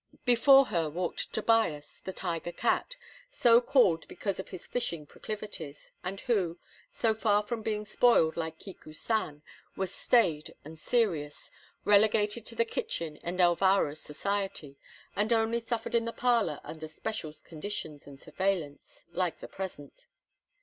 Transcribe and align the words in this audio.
Before 0.25 0.65
her 0.65 0.89
walked 0.89 1.31
Tobias, 1.31 1.99
the 2.03 2.11
tiger 2.11 2.51
cat, 2.51 2.95
so 3.29 3.61
called 3.61 4.07
because 4.07 4.39
of 4.39 4.49
his 4.49 4.65
fishing 4.65 5.05
proclivities, 5.05 5.91
and 6.03 6.19
who, 6.21 6.57
so 6.91 7.13
far 7.13 7.43
from 7.43 7.61
being 7.61 7.85
spoiled 7.85 8.35
like 8.35 8.57
Kiku 8.57 8.93
san, 8.93 9.43
was 9.75 9.93
staid 9.93 10.55
and 10.65 10.79
serious, 10.79 11.51
relegated 11.85 12.47
to 12.47 12.55
the 12.55 12.65
kitchen 12.65 13.17
and 13.17 13.39
Elvira's 13.39 14.01
society, 14.01 14.75
and 15.15 15.31
only 15.31 15.59
suffered 15.59 15.93
in 15.93 16.05
the 16.05 16.13
parlor 16.13 16.59
under 16.63 16.87
special 16.87 17.35
conditions 17.43 18.07
and 18.07 18.19
surveillance, 18.19 19.05
like 19.13 19.37
the 19.39 19.47
present. 19.47 20.07